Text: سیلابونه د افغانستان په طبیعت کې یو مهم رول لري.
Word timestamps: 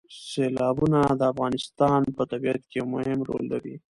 سیلابونه 0.29 0.99
د 1.19 1.21
افغانستان 1.33 2.01
په 2.15 2.21
طبیعت 2.31 2.61
کې 2.69 2.75
یو 2.79 2.85
مهم 2.95 3.19
رول 3.29 3.43
لري. 3.53 3.75